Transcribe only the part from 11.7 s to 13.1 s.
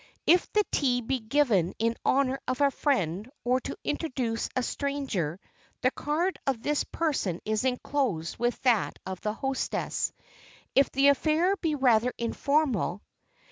rather informal.